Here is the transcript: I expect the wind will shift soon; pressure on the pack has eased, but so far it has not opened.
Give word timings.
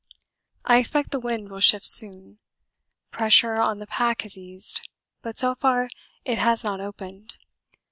I 0.65 0.79
expect 0.79 1.11
the 1.11 1.19
wind 1.19 1.51
will 1.51 1.59
shift 1.59 1.85
soon; 1.85 2.39
pressure 3.11 3.53
on 3.61 3.77
the 3.77 3.85
pack 3.85 4.23
has 4.23 4.35
eased, 4.35 4.89
but 5.21 5.37
so 5.37 5.53
far 5.53 5.91
it 6.25 6.39
has 6.39 6.63
not 6.63 6.81
opened. 6.81 7.37